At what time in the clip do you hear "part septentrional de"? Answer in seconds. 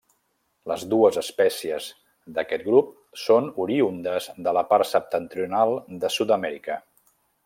4.73-6.15